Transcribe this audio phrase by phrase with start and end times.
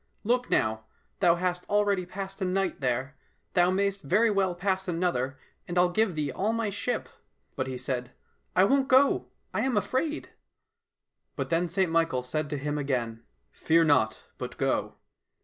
[0.23, 0.85] Look now,
[1.19, 3.15] thou hast already passed a night there,
[3.53, 7.07] thou mayst very well pass another, and I'll give thee all my ship."—
[7.55, 8.11] But he said,"
[8.55, 10.31] I won't go, I am afraid."—
[11.35, 14.95] But then St Michael said to him again," Fear not, but go